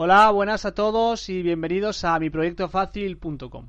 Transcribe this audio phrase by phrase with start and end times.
[0.00, 3.68] Hola, buenas a todos y bienvenidos a miproyectofacil.com.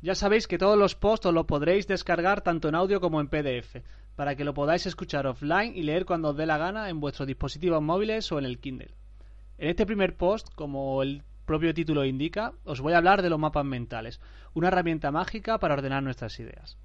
[0.00, 3.28] Ya sabéis que todos los posts os los podréis descargar tanto en audio como en
[3.28, 3.76] PDF,
[4.16, 7.28] para que lo podáis escuchar offline y leer cuando os dé la gana en vuestros
[7.28, 8.90] dispositivos móviles o en el Kindle.
[9.56, 13.38] En este primer post, como el propio título indica, os voy a hablar de los
[13.38, 14.20] mapas mentales,
[14.54, 16.76] una herramienta mágica para ordenar nuestras ideas.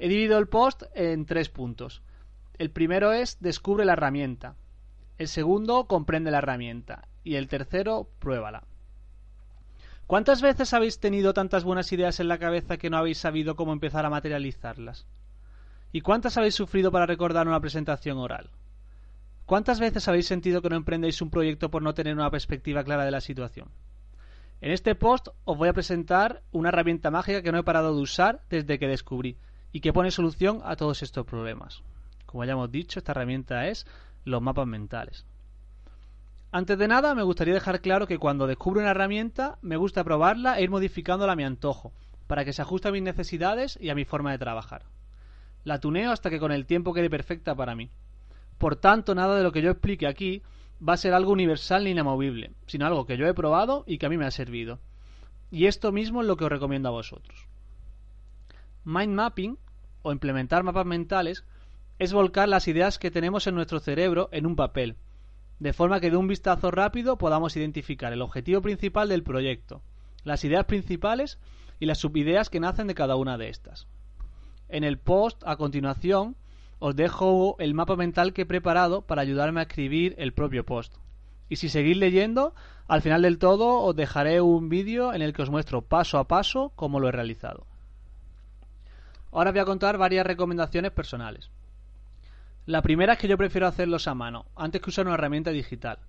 [0.00, 2.02] He dividido el post en tres puntos.
[2.58, 4.56] El primero es descubre la herramienta.
[5.18, 8.64] El segundo comprende la herramienta y el tercero, pruébala.
[10.06, 13.74] ¿Cuántas veces habéis tenido tantas buenas ideas en la cabeza que no habéis sabido cómo
[13.74, 15.06] empezar a materializarlas?
[15.92, 18.48] ¿Y cuántas habéis sufrido para recordar una presentación oral?
[19.44, 23.04] ¿Cuántas veces habéis sentido que no emprendéis un proyecto por no tener una perspectiva clara
[23.04, 23.68] de la situación?
[24.62, 28.00] En este post os voy a presentar una herramienta mágica que no he parado de
[28.00, 29.36] usar desde que descubrí
[29.70, 31.82] y que pone solución a todos estos problemas.
[32.24, 33.86] Como ya hemos dicho, esta herramienta es
[34.24, 35.26] los mapas mentales.
[36.50, 40.58] Antes de nada, me gustaría dejar claro que cuando descubro una herramienta, me gusta probarla
[40.58, 41.92] e ir modificándola a mi antojo,
[42.26, 44.84] para que se ajuste a mis necesidades y a mi forma de trabajar.
[45.64, 47.90] La tuneo hasta que con el tiempo quede perfecta para mí.
[48.56, 50.42] Por tanto, nada de lo que yo explique aquí
[50.86, 54.06] va a ser algo universal ni inamovible, sino algo que yo he probado y que
[54.06, 54.80] a mí me ha servido.
[55.50, 57.46] Y esto mismo es lo que os recomiendo a vosotros.
[58.84, 59.58] Mind mapping,
[60.00, 61.44] o implementar mapas mentales,
[61.98, 64.96] es volcar las ideas que tenemos en nuestro cerebro en un papel,
[65.58, 69.82] de forma que de un vistazo rápido podamos identificar el objetivo principal del proyecto,
[70.24, 71.38] las ideas principales
[71.80, 73.86] y las subideas que nacen de cada una de estas.
[74.68, 76.36] En el post, a continuación,
[76.78, 80.96] os dejo el mapa mental que he preparado para ayudarme a escribir el propio post.
[81.48, 82.54] Y si seguís leyendo,
[82.86, 86.28] al final del todo os dejaré un vídeo en el que os muestro paso a
[86.28, 87.66] paso cómo lo he realizado.
[89.32, 91.50] Ahora voy a contar varias recomendaciones personales.
[92.68, 96.00] La primera es que yo prefiero hacerlos a mano, antes que usar una herramienta digital.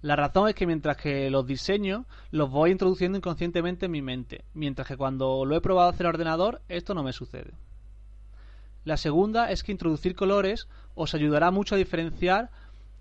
[0.00, 4.46] La razón es que mientras que los diseño, los voy introduciendo inconscientemente en mi mente,
[4.54, 7.52] mientras que cuando lo he probado hacer ordenador, esto no me sucede.
[8.84, 12.48] La segunda es que introducir colores os ayudará mucho a diferenciar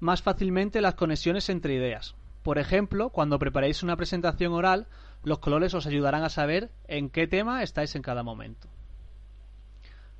[0.02, 2.14] más fácilmente las conexiones entre ideas.
[2.44, 4.88] Por ejemplo, cuando preparéis una presentación oral,
[5.24, 8.68] los colores os ayudarán a saber en qué tema estáis en cada momento.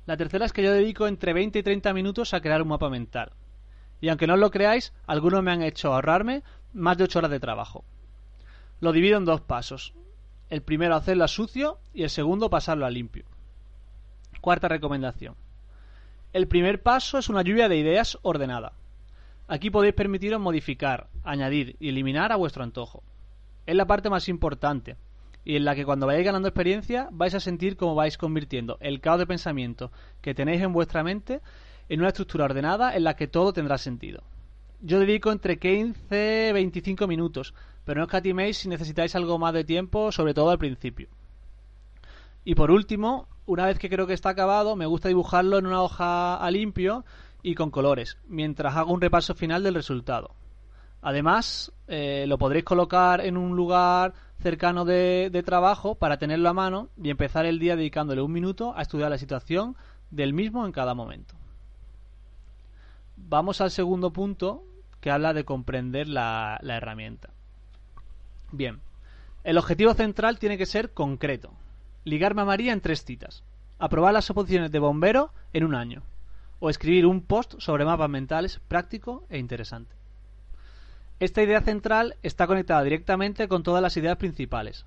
[0.08, 2.88] La tercera es que yo dedico entre 20 y 30 minutos a crear un mapa
[2.88, 3.32] mental.
[4.00, 6.42] Y aunque no lo creáis, algunos me han hecho ahorrarme
[6.72, 7.84] más de 8 horas de trabajo.
[8.80, 9.92] Lo divido en dos pasos.
[10.48, 13.26] El primero hacerlo a sucio y el segundo pasarlo a limpio.
[14.40, 15.34] Cuarta recomendación.
[16.32, 18.72] El primer paso es una lluvia de ideas ordenada.
[19.46, 23.02] Aquí podéis permitiros modificar, añadir y eliminar a vuestro antojo.
[23.66, 24.96] Es la parte más importante,
[25.48, 29.00] y en la que cuando vayáis ganando experiencia vais a sentir cómo vais convirtiendo el
[29.00, 31.40] caos de pensamiento que tenéis en vuestra mente
[31.88, 34.22] en una estructura ordenada en la que todo tendrá sentido.
[34.82, 37.54] Yo dedico entre 15 y 25 minutos,
[37.86, 41.08] pero no escatiméis si necesitáis algo más de tiempo, sobre todo al principio.
[42.44, 45.80] Y por último, una vez que creo que está acabado, me gusta dibujarlo en una
[45.80, 47.06] hoja a limpio
[47.42, 50.34] y con colores, mientras hago un repaso final del resultado.
[51.00, 56.88] Además, eh, lo podréis colocar en un lugar cercano de, trabajo para tenerlo a mano
[57.02, 59.76] y empezar el día dedicándole un minuto a estudiar la situación
[60.10, 61.34] del mismo en cada momento.
[63.16, 64.64] Vamos al segundo punto
[65.00, 67.30] que habla de comprender la, la herramienta.
[68.50, 68.80] Bien,
[69.44, 71.52] el objetivo central tiene que ser concreto.
[72.04, 73.44] Ligarme a María en tres citas.
[73.78, 76.02] Aprobar las oposiciones de bombero en un año.
[76.58, 79.97] O escribir un post sobre mapas mentales práctico e interesante.
[81.20, 84.86] Esta idea central está conectada directamente con todas las ideas principales.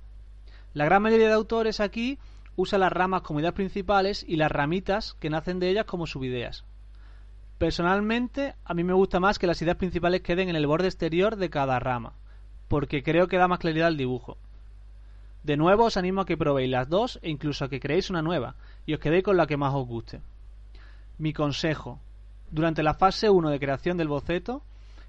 [0.73, 2.19] La gran mayoría de autores aquí
[2.55, 6.63] usa las ramas como ideas principales y las ramitas que nacen de ellas como subideas.
[7.57, 11.35] Personalmente, a mí me gusta más que las ideas principales queden en el borde exterior
[11.35, 12.13] de cada rama,
[12.69, 14.37] porque creo que da más claridad al dibujo.
[15.43, 18.21] De nuevo os animo a que probéis las dos e incluso a que creéis una
[18.21, 18.55] nueva
[18.85, 20.21] y os quedéis con la que más os guste.
[21.17, 21.99] Mi consejo.
[22.49, 24.63] Durante la fase 1 de creación del boceto,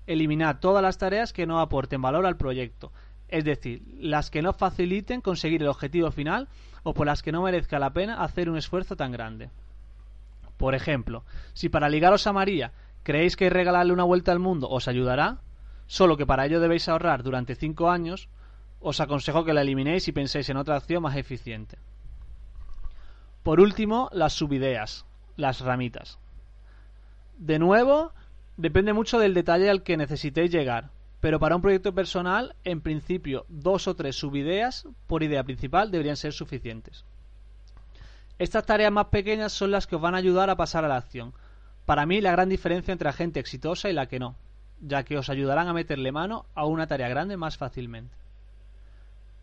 [0.06, 2.92] eliminar todas las tareas que no aporten valor al proyecto,
[3.28, 6.48] es decir, las que no faciliten conseguir el objetivo final
[6.82, 9.50] o por las que no merezca la pena hacer un esfuerzo tan grande.
[10.56, 12.72] Por ejemplo, si para ligaros a María
[13.02, 15.38] creéis que regalarle una vuelta al mundo os ayudará,
[15.86, 18.28] solo que para ello debéis ahorrar durante cinco años,
[18.80, 21.78] os aconsejo que la eliminéis y penséis en otra acción más eficiente.
[23.42, 25.04] Por último, las subideas,
[25.36, 26.18] las ramitas.
[27.38, 28.12] De nuevo,
[28.62, 33.44] depende mucho del detalle al que necesitéis llegar, pero para un proyecto personal, en principio,
[33.48, 37.04] dos o tres subideas por idea principal deberían ser suficientes.
[38.38, 40.96] Estas tareas más pequeñas son las que os van a ayudar a pasar a la
[40.96, 41.34] acción.
[41.86, 44.36] Para mí, la gran diferencia entre la gente exitosa y la que no,
[44.80, 48.14] ya que os ayudarán a meterle mano a una tarea grande más fácilmente.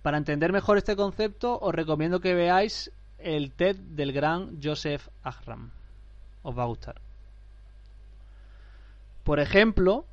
[0.02, 5.72] Para entender mejor este concepto, os recomiendo que veáis el TED del gran Joseph Ahram.
[6.42, 7.09] Os va a gustar.
[9.30, 10.08] Por ejemplo,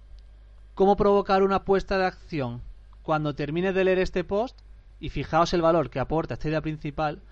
[0.75, 2.61] cómo provocar una puesta de acción.
[3.03, 4.61] Cuando termine de leer este post,
[5.01, 7.23] y fijaos el valor que aporta esta idea principal,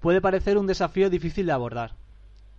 [0.00, 1.92] puede parecer un desafío difícil de abordar.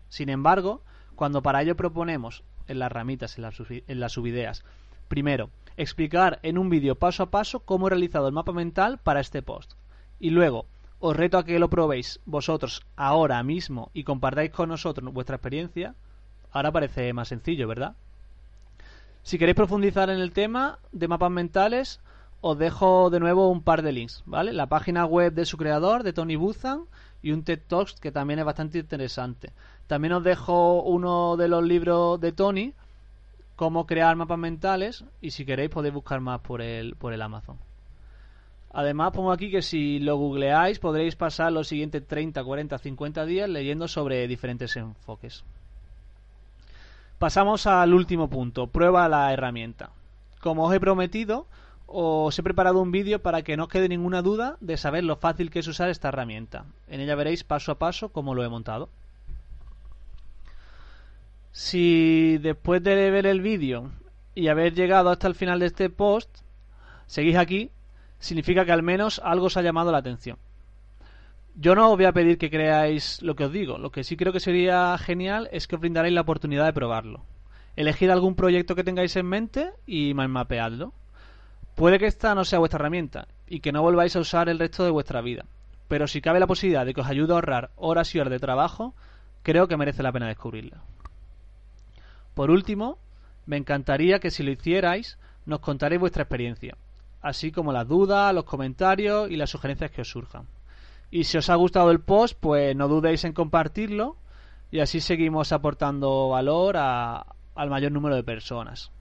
[0.10, 0.82] Sin embargo,
[1.16, 4.66] cuando para ello proponemos, en las ramitas, en las, en las subideas,
[5.10, 9.20] primero, explicar en un vídeo paso a paso cómo he realizado el mapa mental para
[9.20, 9.74] este post.
[10.20, 10.66] Y luego,
[10.98, 15.94] os reto a que lo probéis vosotros ahora mismo y compartáis con nosotros vuestra experiencia.
[16.50, 17.96] Ahora parece más sencillo, ¿verdad?
[19.26, 22.00] Si queréis profundizar en el tema de mapas mentales,
[22.42, 24.54] os dejo de nuevo un par de links, ¿vale?
[24.54, 26.84] La página web de su creador, de Tony Buzan,
[27.24, 29.52] y un TED Talks que también es bastante interesante.
[29.88, 32.74] También os dejo uno de los libros de Tony,
[33.56, 37.58] cómo crear mapas mentales, y si queréis podéis buscar más por el, por el Amazon.
[38.74, 43.50] Además, pongo aquí que si lo googleáis podréis pasar los siguientes 30, 40, 50 días
[43.50, 45.44] leyendo sobre diferentes enfoques.
[47.26, 49.90] Pasamos al último punto, prueba la herramienta.
[50.42, 51.48] Como os he prometido,
[51.88, 55.16] os he preparado un vídeo para que no os quede ninguna duda de saber lo
[55.16, 56.66] fácil que es usar esta herramienta.
[56.88, 58.90] En ella veréis paso a paso cómo lo he montado.
[61.52, 63.90] Si después de ver el vídeo
[64.36, 66.30] y haber llegado hasta el final de este post,
[67.08, 67.72] seguís aquí,
[68.20, 70.38] significa que al menos algo os ha llamado la atención.
[71.58, 74.18] Yo no os voy a pedir que creáis lo que os digo, lo que sí
[74.18, 77.24] creo que sería genial es que os brindaréis la oportunidad de probarlo.
[77.78, 80.94] Elegid algún proyecto que tengáis en mente y mapeadlo.
[81.76, 84.84] Puede que esta no sea vuestra herramienta y que no volváis a usar el resto
[84.84, 85.46] de vuestra vida,
[85.88, 88.40] pero si cabe la posibilidad de que os ayude a ahorrar horas y horas de
[88.40, 88.94] trabajo,
[89.42, 90.82] creo que merece la pena descubrirla.
[92.34, 92.98] Por último,
[93.46, 96.76] me encantaría que si lo hicierais, nos contaréis vuestra experiencia
[97.26, 100.46] así como las dudas, los comentarios y las sugerencias que os surjan.
[101.12, 104.18] Y si os ha gustado el post, pues no dudéis en compartirlo
[104.72, 108.92] y así seguimos aportando valor al mayor número de personas.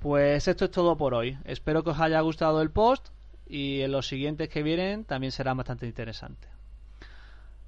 [0.00, 1.36] Pues esto es todo por hoy.
[1.44, 3.08] Espero que os haya gustado el post
[3.46, 6.48] y en los siguientes que vienen también será bastante interesante.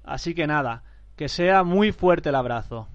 [0.03, 0.83] Así que nada,
[1.15, 2.87] que sea muy fuerte el abrazo.